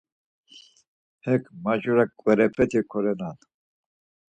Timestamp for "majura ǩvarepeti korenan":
1.63-3.37